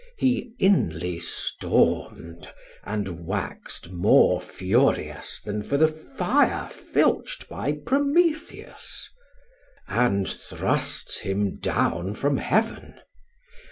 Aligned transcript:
He 0.17 0.55
inly 0.57 1.19
storm'd, 1.19 2.51
and 2.83 3.27
wax'd 3.27 3.91
more 3.91 4.41
furious 4.41 5.39
Than 5.39 5.61
for 5.61 5.77
the 5.77 5.87
fire 5.87 6.67
filch'd 6.71 7.47
by 7.47 7.73
Prometheus; 7.73 9.07
And 9.87 10.27
thrusts 10.27 11.19
him 11.19 11.57
down 11.59 12.15
from 12.15 12.37
heaven. 12.37 12.99